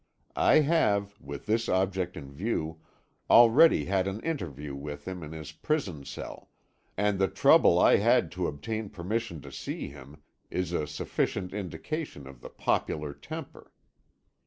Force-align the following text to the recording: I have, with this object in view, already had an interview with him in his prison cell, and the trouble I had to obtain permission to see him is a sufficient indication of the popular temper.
I 0.35 0.61
have, 0.61 1.19
with 1.21 1.45
this 1.45 1.69
object 1.69 2.17
in 2.17 2.31
view, 2.33 2.79
already 3.29 3.85
had 3.85 4.07
an 4.07 4.19
interview 4.21 4.73
with 4.73 5.07
him 5.07 5.21
in 5.21 5.31
his 5.31 5.51
prison 5.51 6.05
cell, 6.05 6.49
and 6.97 7.19
the 7.19 7.27
trouble 7.27 7.77
I 7.77 7.97
had 7.97 8.31
to 8.31 8.47
obtain 8.47 8.89
permission 8.89 9.41
to 9.41 9.51
see 9.51 9.89
him 9.89 10.23
is 10.49 10.73
a 10.73 10.87
sufficient 10.87 11.53
indication 11.53 12.25
of 12.25 12.41
the 12.41 12.49
popular 12.49 13.13
temper. 13.13 13.71